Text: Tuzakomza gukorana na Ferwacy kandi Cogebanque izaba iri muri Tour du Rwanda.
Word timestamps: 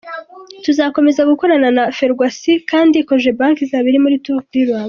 Tuzakomza 0.63 1.21
gukorana 1.31 1.67
na 1.77 1.83
Ferwacy 1.97 2.53
kandi 2.71 2.97
Cogebanque 3.07 3.61
izaba 3.65 3.85
iri 3.89 3.99
muri 4.03 4.17
Tour 4.25 4.41
du 4.51 4.59
Rwanda. 4.63 4.79